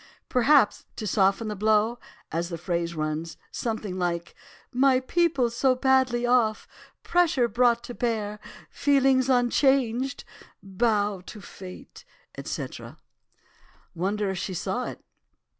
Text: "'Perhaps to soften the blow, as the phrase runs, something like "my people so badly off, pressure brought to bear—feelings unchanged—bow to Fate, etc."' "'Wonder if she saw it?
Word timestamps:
"'Perhaps 0.29 0.87
to 0.95 1.05
soften 1.05 1.47
the 1.47 1.55
blow, 1.55 1.99
as 2.31 2.49
the 2.49 2.57
phrase 2.57 2.95
runs, 2.95 3.37
something 3.51 3.99
like 3.99 4.33
"my 4.71 4.99
people 4.99 5.47
so 5.47 5.75
badly 5.75 6.25
off, 6.25 6.67
pressure 7.03 7.47
brought 7.47 7.83
to 7.83 7.93
bear—feelings 7.93 9.29
unchanged—bow 9.29 11.21
to 11.27 11.39
Fate, 11.39 12.03
etc."' 12.35 12.97
"'Wonder 13.93 14.31
if 14.31 14.39
she 14.39 14.55
saw 14.55 14.85
it? 14.85 15.03